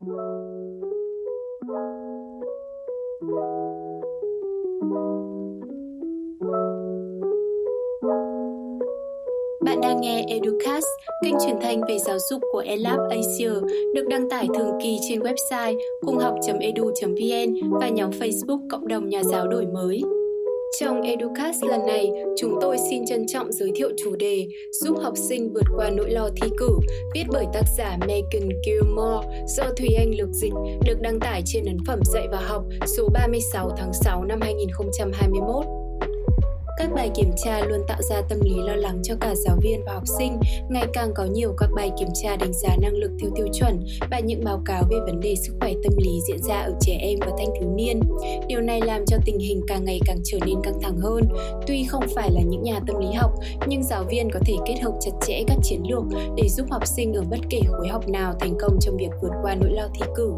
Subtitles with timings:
[0.00, 0.10] Bạn
[9.82, 10.84] đang nghe Educast,
[11.24, 13.50] kênh truyền thanh về giáo dục của ELAB Asia,
[13.94, 19.48] được đăng tải thường kỳ trên website cunghoc.edu.vn và nhóm Facebook Cộng đồng Nhà giáo
[19.48, 20.02] đổi mới.
[20.78, 25.14] Trong Educast lần này, chúng tôi xin trân trọng giới thiệu chủ đề Giúp học
[25.16, 26.78] sinh vượt qua nỗi lo thi cử,
[27.14, 30.52] viết bởi tác giả Megan Gilmore do Thùy Anh lược dịch,
[30.84, 32.64] được đăng tải trên ấn phẩm Dạy và học
[32.96, 35.79] số 36 tháng 6 năm 2021.
[36.80, 39.84] Các bài kiểm tra luôn tạo ra tâm lý lo lắng cho cả giáo viên
[39.86, 40.40] và học sinh.
[40.68, 43.84] Ngày càng có nhiều các bài kiểm tra đánh giá năng lực theo tiêu chuẩn
[44.10, 46.96] và những báo cáo về vấn đề sức khỏe tâm lý diễn ra ở trẻ
[47.00, 48.00] em và thanh thiếu niên.
[48.46, 51.22] Điều này làm cho tình hình càng ngày càng trở nên căng thẳng hơn.
[51.66, 53.30] Tuy không phải là những nhà tâm lý học,
[53.66, 56.04] nhưng giáo viên có thể kết hợp chặt chẽ các chiến lược
[56.36, 59.32] để giúp học sinh ở bất kể khối học nào thành công trong việc vượt
[59.42, 60.32] qua nỗi lo thi cử.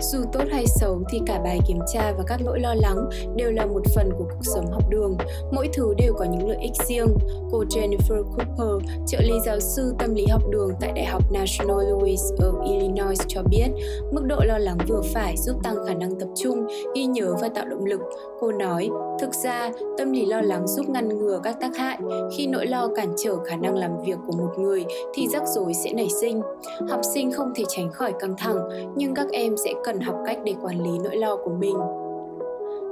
[0.00, 3.50] Dù tốt hay xấu thì cả bài kiểm tra và các nỗi lo lắng đều
[3.52, 5.16] là một phần của cuộc sống học đường.
[5.52, 7.16] Mỗi thứ đều có những lợi ích riêng.
[7.52, 11.90] Cô Jennifer Cooper, trợ lý giáo sư tâm lý học đường tại Đại học National
[11.90, 13.66] Louis ở Illinois cho biết,
[14.12, 17.48] mức độ lo lắng vừa phải giúp tăng khả năng tập trung, ghi nhớ và
[17.48, 18.00] tạo động lực.
[18.40, 21.98] Cô nói, thực ra, tâm lý lo lắng giúp ngăn ngừa các tác hại.
[22.36, 25.74] Khi nỗi lo cản trở khả năng làm việc của một người thì rắc rối
[25.74, 26.42] sẽ nảy sinh.
[26.88, 28.58] Học sinh không thể tránh khỏi căng thẳng,
[28.96, 31.76] nhưng các em sẽ cần cần học cách để quản lý nỗi lo của mình.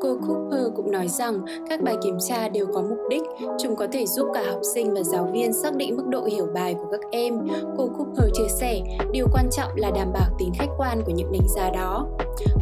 [0.00, 3.22] Cô Cooper cũng nói rằng các bài kiểm tra đều có mục đích,
[3.58, 6.46] chúng có thể giúp cả học sinh và giáo viên xác định mức độ hiểu
[6.54, 7.38] bài của các em.
[7.76, 8.82] Cô Cooper chia sẻ,
[9.12, 12.06] điều quan trọng là đảm bảo tính khách quan của những đánh giá đó.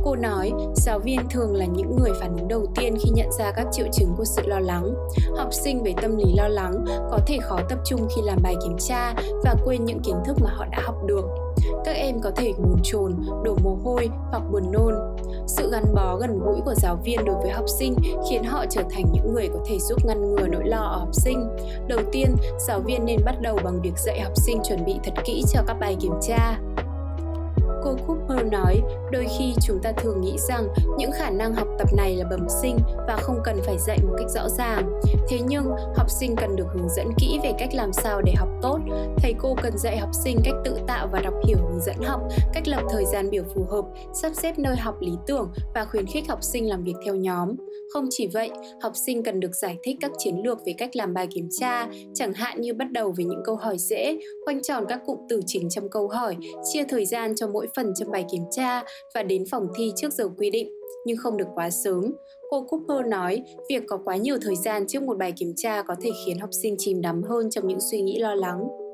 [0.05, 3.53] Cô nói, giáo viên thường là những người phản ứng đầu tiên khi nhận ra
[3.57, 4.95] các triệu chứng của sự lo lắng.
[5.37, 8.55] Học sinh với tâm lý lo lắng có thể khó tập trung khi làm bài
[8.62, 9.14] kiểm tra
[9.45, 11.25] và quên những kiến thức mà họ đã học được
[11.84, 14.95] các em có thể buồn chồn, đổ mồ hôi hoặc buồn nôn.
[15.47, 17.97] Sự gắn bó gần gũi của giáo viên đối với học sinh
[18.30, 21.14] khiến họ trở thành những người có thể giúp ngăn ngừa nỗi lo ở học
[21.14, 21.48] sinh.
[21.89, 22.36] Đầu tiên,
[22.68, 25.61] giáo viên nên bắt đầu bằng việc dạy học sinh chuẩn bị thật kỹ cho
[25.67, 26.58] các bài kiểm tra.
[27.86, 28.80] Cô Cooper nói,
[29.13, 32.47] đôi khi chúng ta thường nghĩ rằng những khả năng học tập này là bẩm
[32.63, 32.77] sinh
[33.08, 35.01] và không cần phải dạy một cách rõ ràng.
[35.29, 35.64] Thế nhưng,
[35.97, 38.79] học sinh cần được hướng dẫn kỹ về cách làm sao để học tốt.
[39.17, 42.20] Thầy cô cần dạy học sinh cách tự tạo và đọc hiểu hướng dẫn học,
[42.55, 46.07] cách lập thời gian biểu phù hợp, sắp xếp nơi học lý tưởng và khuyến
[46.07, 47.48] khích học sinh làm việc theo nhóm.
[47.92, 48.51] Không chỉ vậy,
[48.83, 51.86] học sinh cần được giải thích các chiến lược về cách làm bài kiểm tra,
[52.14, 55.41] chẳng hạn như bắt đầu với những câu hỏi dễ, quanh tròn các cụm từ
[55.47, 56.36] chính trong câu hỏi,
[56.73, 58.83] chia thời gian cho mỗi phần trong bài kiểm tra
[59.14, 60.73] và đến phòng thi trước giờ quy định,
[61.05, 62.13] nhưng không được quá sớm.
[62.51, 65.95] Cô Cooper nói, việc có quá nhiều thời gian trước một bài kiểm tra có
[66.03, 68.86] thể khiến học sinh chìm đắm hơn trong những suy nghĩ lo lắng.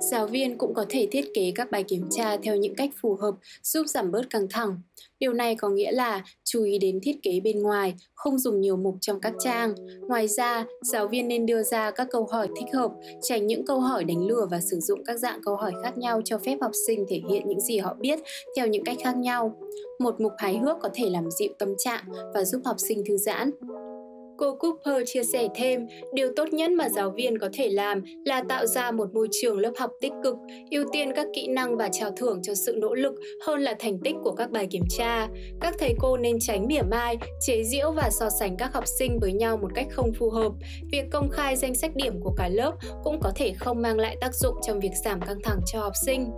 [0.00, 3.14] Giáo viên cũng có thể thiết kế các bài kiểm tra theo những cách phù
[3.14, 4.80] hợp giúp giảm bớt căng thẳng.
[5.18, 8.76] Điều này có nghĩa là chú ý đến thiết kế bên ngoài, không dùng nhiều
[8.76, 9.74] mục trong các trang.
[10.08, 13.80] Ngoài ra, giáo viên nên đưa ra các câu hỏi thích hợp, tránh những câu
[13.80, 16.72] hỏi đánh lừa và sử dụng các dạng câu hỏi khác nhau cho phép học
[16.86, 18.18] sinh thể hiện những gì họ biết
[18.56, 19.56] theo những cách khác nhau.
[19.98, 23.16] Một mục hài hước có thể làm dịu tâm trạng và giúp học sinh thư
[23.16, 23.50] giãn.
[24.40, 28.42] Cô Cooper chia sẻ thêm, điều tốt nhất mà giáo viên có thể làm là
[28.48, 30.34] tạo ra một môi trường lớp học tích cực,
[30.70, 33.12] ưu tiên các kỹ năng và trao thưởng cho sự nỗ lực
[33.46, 35.28] hơn là thành tích của các bài kiểm tra.
[35.60, 39.18] Các thầy cô nên tránh mỉa mai, chế giễu và so sánh các học sinh
[39.20, 40.52] với nhau một cách không phù hợp.
[40.92, 42.72] Việc công khai danh sách điểm của cả lớp
[43.04, 45.92] cũng có thể không mang lại tác dụng trong việc giảm căng thẳng cho học
[46.06, 46.30] sinh.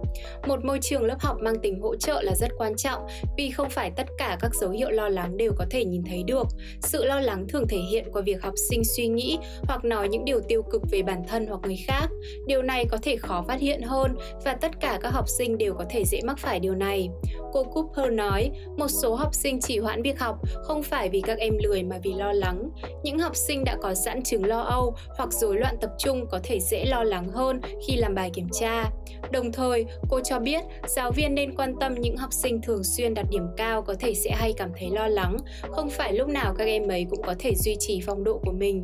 [0.46, 3.02] Một môi trường lớp học mang tính hỗ trợ là rất quan trọng
[3.38, 6.22] vì không phải tất cả các dấu hiệu lo lắng đều có thể nhìn thấy
[6.26, 6.46] được.
[6.82, 10.08] Sự lo lắng thường thể hiện hiện qua việc học sinh suy nghĩ hoặc nói
[10.08, 12.08] những điều tiêu cực về bản thân hoặc người khác.
[12.46, 14.14] Điều này có thể khó phát hiện hơn
[14.44, 17.08] và tất cả các học sinh đều có thể dễ mắc phải điều này.
[17.52, 21.38] Cô Cooper nói, một số học sinh chỉ hoãn việc học không phải vì các
[21.38, 22.70] em lười mà vì lo lắng.
[23.02, 26.40] Những học sinh đã có sẵn chứng lo âu hoặc rối loạn tập trung có
[26.42, 28.90] thể dễ lo lắng hơn khi làm bài kiểm tra.
[29.32, 33.14] Đồng thời, cô cho biết giáo viên nên quan tâm những học sinh thường xuyên
[33.14, 35.36] đạt điểm cao có thể sẽ hay cảm thấy lo lắng,
[35.70, 38.52] không phải lúc nào các em ấy cũng có thể duy trì phong độ của
[38.52, 38.82] mình.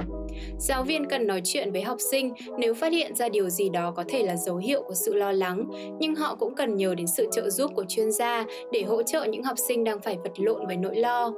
[0.58, 3.92] Giáo viên cần nói chuyện với học sinh nếu phát hiện ra điều gì đó
[3.96, 5.64] có thể là dấu hiệu của sự lo lắng,
[5.98, 9.24] nhưng họ cũng cần nhờ đến sự trợ giúp của chuyên gia để hỗ trợ
[9.24, 11.32] những học sinh đang phải vật lộn với nỗi lo.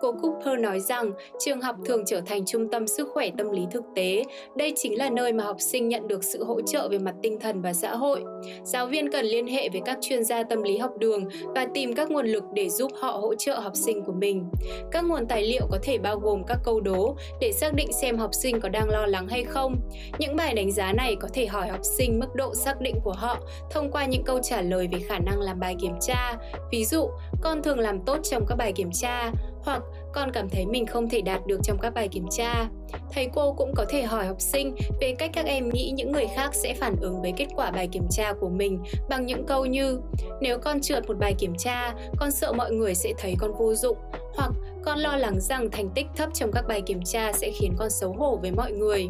[0.00, 3.62] Cô Cooper nói rằng trường học thường trở thành trung tâm sức khỏe tâm lý
[3.70, 4.24] thực tế.
[4.56, 7.40] Đây chính là nơi mà học sinh nhận được sự hỗ trợ về mặt tinh
[7.40, 8.24] thần và xã hội.
[8.64, 11.24] Giáo viên cần liên hệ với các chuyên gia tâm lý học đường
[11.54, 14.44] và tìm các nguồn lực để giúp họ hỗ trợ học sinh của mình.
[14.90, 18.18] Các nguồn tài liệu có thể bao gồm các câu đố để xác định xem
[18.18, 19.76] học sinh có đang lo lắng hay không.
[20.18, 23.14] Những bài đánh giá này có thể hỏi học sinh mức độ xác định của
[23.16, 23.38] họ
[23.70, 26.36] thông qua những câu trả lời về khả năng làm bài kiểm tra.
[26.72, 27.08] Ví dụ,
[27.42, 29.32] con thường làm tốt trong các bài kiểm tra,
[29.64, 29.82] hoặc
[30.12, 32.68] con cảm thấy mình không thể đạt được trong các bài kiểm tra.
[33.12, 36.26] Thầy cô cũng có thể hỏi học sinh về cách các em nghĩ những người
[36.36, 39.66] khác sẽ phản ứng với kết quả bài kiểm tra của mình bằng những câu
[39.66, 40.00] như
[40.40, 43.74] Nếu con trượt một bài kiểm tra, con sợ mọi người sẽ thấy con vô
[43.74, 43.96] dụng
[44.36, 44.50] hoặc
[44.84, 47.90] con lo lắng rằng thành tích thấp trong các bài kiểm tra sẽ khiến con
[47.90, 49.08] xấu hổ với mọi người.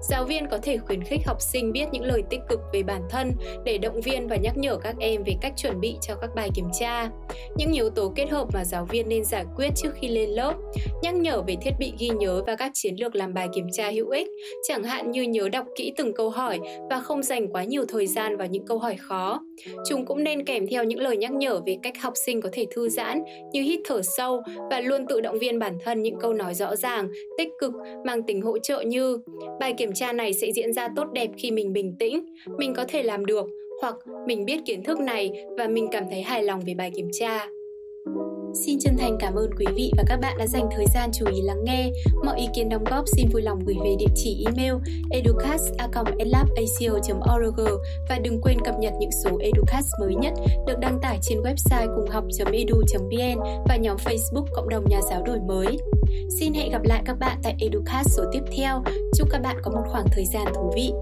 [0.00, 3.02] Giáo viên có thể khuyến khích học sinh biết những lời tích cực về bản
[3.10, 3.32] thân
[3.64, 6.50] để động viên và nhắc nhở các em về cách chuẩn bị cho các bài
[6.54, 7.08] kiểm tra.
[7.56, 10.54] Những yếu tố kết hợp mà giáo viên nên giải quyết trước khi lên lớp,
[11.02, 13.90] nhắc nhở về thiết bị ghi nhớ và các chiến lược làm bài kiểm tra
[13.90, 14.26] hữu ích,
[14.68, 16.58] chẳng hạn như nhớ đọc kỹ từng câu hỏi
[16.90, 19.40] và không dành quá nhiều thời gian vào những câu hỏi khó.
[19.88, 22.66] Chúng cũng nên kèm theo những lời nhắc nhở về cách học sinh có thể
[22.70, 26.32] thư giãn như hít thở sâu và luôn tự động viên bản thân những câu
[26.32, 27.08] nói rõ ràng,
[27.38, 27.72] tích cực,
[28.06, 29.18] mang tính hỗ trợ như
[29.60, 32.24] bài kiểm tra này sẽ diễn ra tốt đẹp khi mình bình tĩnh,
[32.58, 33.46] mình có thể làm được
[33.80, 33.94] hoặc
[34.26, 37.48] mình biết kiến thức này và mình cảm thấy hài lòng về bài kiểm tra.
[38.66, 41.26] Xin chân thành cảm ơn quý vị và các bạn đã dành thời gian chú
[41.26, 41.90] ý lắng nghe.
[42.24, 44.74] Mọi ý kiến đóng góp xin vui lòng gửi về địa chỉ email
[45.10, 47.60] educast.edlabacio.org
[48.08, 50.32] và đừng quên cập nhật những số Educast mới nhất
[50.66, 53.38] được đăng tải trên website cùng học.edu.vn
[53.68, 55.78] và nhóm Facebook Cộng đồng Nhà giáo đổi mới.
[56.40, 58.82] Xin hẹn gặp lại các bạn tại Educast số tiếp theo.
[59.14, 60.92] Chúc các bạn có một khoảng thời gian thú vị.